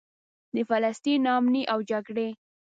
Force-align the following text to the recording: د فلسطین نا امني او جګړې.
د 0.55 0.57
فلسطین 0.69 1.19
نا 1.25 1.31
امني 1.39 1.63
او 1.73 1.79
جګړې. 1.89 2.29